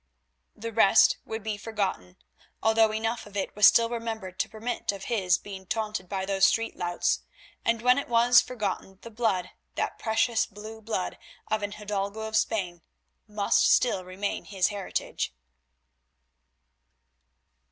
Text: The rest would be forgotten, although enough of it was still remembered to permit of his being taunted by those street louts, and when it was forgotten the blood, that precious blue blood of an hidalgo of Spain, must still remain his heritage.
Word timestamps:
The 0.55 0.73
rest 0.73 1.17
would 1.25 1.43
be 1.43 1.57
forgotten, 1.57 2.17
although 2.63 2.91
enough 2.91 3.27
of 3.27 3.37
it 3.37 3.55
was 3.55 3.67
still 3.67 3.87
remembered 3.87 4.39
to 4.39 4.49
permit 4.49 4.91
of 4.91 5.03
his 5.03 5.37
being 5.37 5.67
taunted 5.67 6.09
by 6.09 6.25
those 6.25 6.47
street 6.47 6.75
louts, 6.75 7.21
and 7.63 7.83
when 7.83 7.99
it 7.99 8.09
was 8.09 8.41
forgotten 8.41 8.97
the 9.03 9.11
blood, 9.11 9.51
that 9.75 9.99
precious 9.99 10.47
blue 10.47 10.81
blood 10.81 11.19
of 11.51 11.61
an 11.61 11.73
hidalgo 11.73 12.21
of 12.21 12.35
Spain, 12.35 12.81
must 13.27 13.67
still 13.71 14.03
remain 14.03 14.45
his 14.45 14.69
heritage. 14.69 15.35